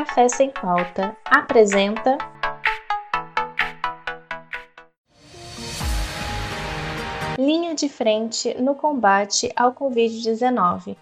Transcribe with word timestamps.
Café 0.00 0.30
Sem 0.30 0.48
Pauta 0.48 1.14
apresenta. 1.26 2.16
Linha 7.38 7.74
de 7.74 7.86
frente 7.86 8.54
no 8.54 8.74
combate 8.74 9.52
ao 9.54 9.74
Covid-19. 9.74 10.96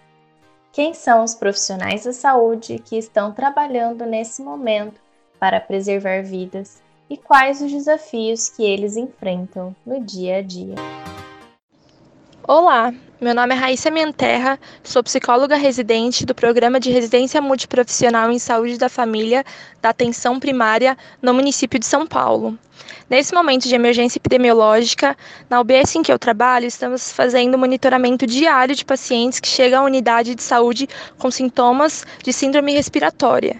Quem 0.73 0.93
são 0.93 1.23
os 1.23 1.33
profissionais 1.33 2.03
da 2.03 2.11
saúde 2.11 2.79
que 2.79 2.97
estão 2.97 3.31
trabalhando 3.31 4.05
nesse 4.05 4.41
momento 4.41 4.99
para 5.39 5.61
preservar 5.61 6.21
vidas 6.21 6.83
e 7.09 7.15
quais 7.15 7.61
os 7.61 7.71
desafios 7.71 8.49
que 8.49 8.63
eles 8.65 8.97
enfrentam 8.97 9.73
no 9.85 10.03
dia 10.03 10.39
a 10.39 10.41
dia? 10.41 10.75
Olá, 12.51 12.91
meu 13.21 13.35
nome 13.35 13.53
é 13.53 13.57
Raíssa 13.59 13.91
Menterra, 13.91 14.59
sou 14.83 15.03
psicóloga 15.03 15.55
residente 15.55 16.25
do 16.25 16.33
Programa 16.33 16.79
de 16.79 16.89
Residência 16.89 17.39
Multiprofissional 17.39 18.31
em 18.31 18.39
Saúde 18.39 18.75
da 18.75 18.89
Família 18.89 19.45
da 19.79 19.89
Atenção 19.89 20.39
Primária 20.39 20.97
no 21.21 21.31
município 21.31 21.79
de 21.79 21.85
São 21.85 22.07
Paulo. 22.07 22.57
Nesse 23.09 23.33
momento 23.33 23.67
de 23.67 23.73
emergência 23.73 24.19
epidemiológica, 24.19 25.17
na 25.49 25.59
UBS 25.59 25.95
em 25.95 26.03
que 26.03 26.11
eu 26.11 26.19
trabalho, 26.19 26.67
estamos 26.67 27.11
fazendo 27.11 27.57
monitoramento 27.57 28.27
diário 28.27 28.75
de 28.75 28.85
pacientes 28.85 29.39
que 29.39 29.47
chegam 29.47 29.81
à 29.81 29.85
unidade 29.85 30.35
de 30.35 30.43
saúde 30.43 30.87
com 31.17 31.31
sintomas 31.31 32.05
de 32.23 32.31
síndrome 32.31 32.71
respiratória. 32.71 33.59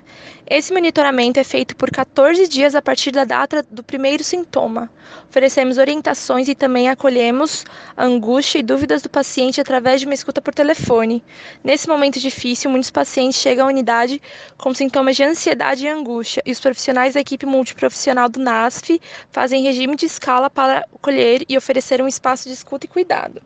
Esse 0.52 0.74
monitoramento 0.74 1.40
é 1.40 1.44
feito 1.44 1.76
por 1.76 1.92
14 1.92 2.48
dias 2.48 2.74
a 2.74 2.82
partir 2.82 3.12
da 3.12 3.24
data 3.24 3.64
do 3.70 3.84
primeiro 3.84 4.24
sintoma. 4.24 4.90
Oferecemos 5.30 5.78
orientações 5.78 6.48
e 6.48 6.56
também 6.56 6.90
acolhemos 6.90 7.66
a 7.96 8.04
angústia 8.04 8.58
e 8.58 8.64
dúvidas 8.64 9.04
do 9.04 9.10
paciente 9.10 9.62
através 9.62 10.02
de 10.02 10.08
uma 10.08 10.16
escuta 10.16 10.42
por 10.42 10.52
telefone. 10.52 11.24
Nesse 11.64 11.88
momento 11.88 12.20
difícil, 12.20 12.72
muitos 12.72 12.90
pacientes 12.90 13.40
chegam 13.40 13.68
à 13.68 13.70
unidade 13.70 14.20
com 14.58 14.74
sintomas 14.74 15.16
de 15.16 15.24
ansiedade 15.24 15.86
e 15.86 15.88
angústia, 15.88 16.42
e 16.44 16.52
os 16.52 16.60
profissionais 16.60 17.14
da 17.14 17.20
equipe 17.20 17.46
multiprofissional 17.46 18.28
do 18.28 18.40
NASF 18.40 19.00
fazem 19.32 19.64
regime 19.64 19.96
de 19.96 20.06
escala 20.06 20.50
para 20.50 20.80
acolher 20.94 21.44
e 21.48 21.58
oferecer 21.58 22.02
um 22.02 22.08
espaço 22.08 22.48
de 22.48 22.54
escuta 22.54 22.86
e 22.86 22.90
cuidado. 22.90 23.42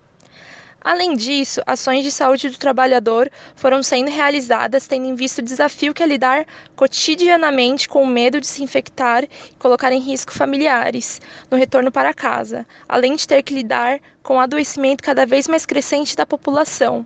Além 0.83 1.15
disso, 1.15 1.61
ações 1.65 2.03
de 2.03 2.11
saúde 2.11 2.49
do 2.49 2.57
trabalhador 2.57 3.31
foram 3.55 3.81
sendo 3.81 4.11
realizadas 4.11 4.85
tendo 4.85 5.05
em 5.05 5.15
vista 5.15 5.41
o 5.41 5.45
desafio 5.45 5.93
que 5.93 6.03
é 6.03 6.05
lidar 6.05 6.45
cotidianamente 6.75 7.87
com 7.87 8.03
o 8.03 8.07
medo 8.07 8.41
de 8.41 8.47
se 8.47 8.61
infectar 8.61 9.23
e 9.23 9.55
colocar 9.57 9.93
em 9.93 10.01
risco 10.01 10.33
familiares 10.33 11.21
no 11.49 11.57
retorno 11.57 11.89
para 11.89 12.13
casa, 12.13 12.67
além 12.89 13.15
de 13.15 13.25
ter 13.25 13.41
que 13.43 13.53
lidar 13.53 14.01
com 14.21 14.35
o 14.35 14.39
adoecimento 14.41 15.01
cada 15.01 15.25
vez 15.25 15.47
mais 15.47 15.65
crescente 15.65 16.17
da 16.17 16.25
população. 16.25 17.05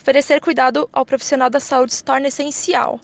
Oferecer 0.00 0.40
cuidado 0.40 0.88
ao 0.92 1.04
profissional 1.04 1.50
da 1.50 1.58
saúde 1.58 1.94
se 1.94 2.04
torna 2.04 2.28
essencial. 2.28 3.00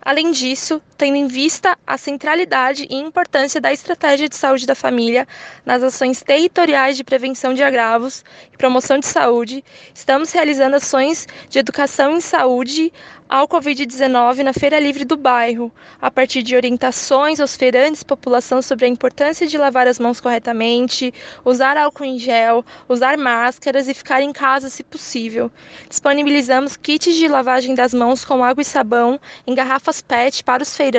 Além 0.00 0.30
disso, 0.30 0.80
tendo 1.00 1.16
em 1.16 1.26
vista 1.26 1.78
a 1.86 1.96
centralidade 1.96 2.86
e 2.90 2.94
importância 2.94 3.58
da 3.58 3.72
estratégia 3.72 4.28
de 4.28 4.36
saúde 4.36 4.66
da 4.66 4.74
família 4.74 5.26
nas 5.64 5.82
ações 5.82 6.22
territoriais 6.22 6.94
de 6.94 7.02
prevenção 7.02 7.54
de 7.54 7.62
agravos 7.62 8.22
e 8.52 8.56
promoção 8.58 8.98
de 8.98 9.06
saúde, 9.06 9.64
estamos 9.94 10.30
realizando 10.30 10.76
ações 10.76 11.26
de 11.48 11.58
educação 11.58 12.12
em 12.12 12.20
saúde 12.20 12.92
ao 13.30 13.46
Covid-19 13.46 14.42
na 14.42 14.52
Feira 14.52 14.80
Livre 14.80 15.04
do 15.04 15.16
bairro, 15.16 15.72
a 16.02 16.10
partir 16.10 16.42
de 16.42 16.56
orientações 16.56 17.38
aos 17.38 17.56
feirantes 17.56 18.02
população 18.02 18.60
sobre 18.60 18.84
a 18.84 18.88
importância 18.88 19.46
de 19.46 19.56
lavar 19.56 19.86
as 19.86 20.00
mãos 20.00 20.20
corretamente, 20.20 21.14
usar 21.44 21.76
álcool 21.76 22.04
em 22.04 22.18
gel, 22.18 22.64
usar 22.88 23.16
máscaras 23.16 23.86
e 23.86 23.94
ficar 23.94 24.20
em 24.20 24.32
casa 24.32 24.68
se 24.68 24.82
possível. 24.82 25.50
Disponibilizamos 25.88 26.76
kits 26.76 27.14
de 27.14 27.28
lavagem 27.28 27.74
das 27.74 27.94
mãos 27.94 28.24
com 28.24 28.42
água 28.42 28.62
e 28.62 28.64
sabão 28.64 29.18
em 29.46 29.54
garrafas 29.54 30.02
PET 30.02 30.42
para 30.42 30.64
os 30.64 30.76
feirantes 30.76 30.89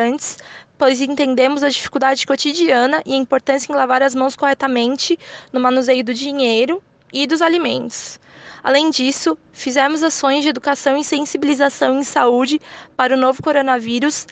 pois 0.77 1.01
entendemos 1.01 1.63
a 1.63 1.69
dificuldade 1.69 2.25
cotidiana 2.25 3.01
e 3.05 3.13
a 3.13 3.17
importância 3.17 3.71
em 3.71 3.75
lavar 3.75 4.01
as 4.01 4.15
mãos 4.15 4.35
corretamente 4.35 5.17
no 5.53 5.59
manuseio 5.59 6.03
do 6.03 6.13
dinheiro 6.13 6.81
e 7.13 7.27
dos 7.27 7.41
alimentos. 7.41 8.19
Além 8.63 8.89
disso, 8.89 9.37
fizemos 9.51 10.03
ações 10.03 10.43
de 10.43 10.49
educação 10.49 10.97
e 10.97 11.03
sensibilização 11.03 11.99
em 11.99 12.03
saúde 12.03 12.59
para 12.95 13.15
o 13.15 13.17
novo 13.17 13.41
coronavírus 13.41 14.27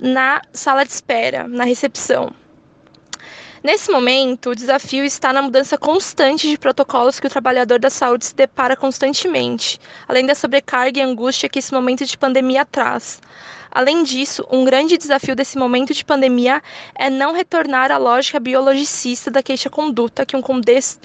na 0.00 0.42
sala 0.52 0.84
de 0.84 0.92
espera, 0.92 1.46
na 1.46 1.64
recepção. 1.64 2.32
Nesse 3.64 3.90
momento, 3.90 4.50
o 4.50 4.54
desafio 4.54 5.06
está 5.06 5.32
na 5.32 5.40
mudança 5.40 5.78
constante 5.78 6.46
de 6.46 6.58
protocolos 6.58 7.18
que 7.18 7.26
o 7.26 7.30
trabalhador 7.30 7.78
da 7.78 7.88
saúde 7.88 8.26
se 8.26 8.34
depara 8.34 8.76
constantemente, 8.76 9.80
além 10.06 10.26
da 10.26 10.34
sobrecarga 10.34 11.00
e 11.00 11.02
angústia 11.02 11.48
que 11.48 11.60
esse 11.60 11.72
momento 11.72 12.04
de 12.04 12.18
pandemia 12.18 12.66
traz. 12.66 13.22
Além 13.74 14.04
disso, 14.04 14.46
um 14.48 14.64
grande 14.64 14.96
desafio 14.96 15.34
desse 15.34 15.58
momento 15.58 15.92
de 15.92 16.04
pandemia 16.04 16.62
é 16.94 17.10
não 17.10 17.32
retornar 17.32 17.90
à 17.90 17.98
lógica 17.98 18.38
biologicista 18.38 19.32
da 19.32 19.42
queixa-conduta 19.42 20.24
que 20.24 20.36
um 20.36 20.44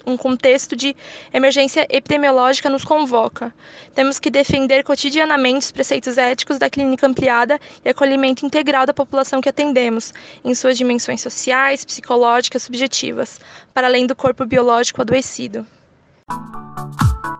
um 0.06 0.16
contexto 0.16 0.75
de 0.75 0.96
emergência 1.34 1.88
epidemiológica 1.90 2.69
nos 2.69 2.84
convoca. 2.84 3.52
Temos 3.96 4.19
que 4.19 4.30
defender 4.30 4.84
cotidianamente 4.84 5.66
os 5.66 5.72
preceitos 5.72 6.16
éticos 6.19 6.59
da 6.59 6.69
clínica 6.69 7.07
ampliada 7.07 7.59
e 7.84 7.90
acolhimento 7.90 8.46
integral 8.46 8.86
da 8.86 8.94
população 8.94 9.41
que 9.41 9.50
atendemos, 9.50 10.13
em 10.46 10.53
suas 10.53 10.78
dimensões 10.78 11.22
sociais, 11.22 11.84
psicológicas, 11.84 12.62
subjetivas, 12.62 13.40
para 13.74 13.88
além 13.88 14.06
do 14.06 14.16
corpo 14.16 14.46
biológico 14.46 15.01
adoecido. 15.01 15.66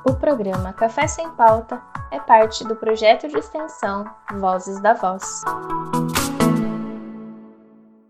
O 0.05 0.13
programa 0.13 0.71
Café 0.71 1.07
Sem 1.07 1.29
Pauta 1.31 1.81
é 2.11 2.19
parte 2.19 2.63
do 2.63 2.75
projeto 2.75 3.27
de 3.27 3.37
extensão 3.37 4.05
Vozes 4.39 4.79
da 4.81 4.93
Voz. 4.93 5.43